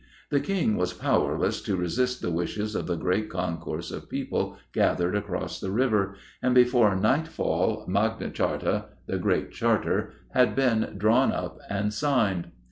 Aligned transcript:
The 0.31 0.39
King 0.39 0.77
was 0.77 0.93
powerless 0.93 1.61
to 1.61 1.75
resist 1.75 2.23
the 2.23 2.31
wishes 2.31 2.73
of 2.73 2.87
the 2.87 2.95
great 2.95 3.29
concourse 3.29 3.91
of 3.91 4.09
people 4.09 4.57
gathered 4.73 5.15
across 5.15 5.59
the 5.59 5.69
river, 5.69 6.15
and 6.41 6.55
before 6.55 6.95
nightfall 6.95 7.85
'Magna 7.87 8.31
Charta,' 8.31 8.85
the 9.05 9.19
'Great 9.19 9.51
Charter,' 9.51 10.13
had 10.33 10.55
been 10.55 10.95
drawn 10.97 11.31
up 11.31 11.59
and 11.69 11.93
signed. 11.93 12.47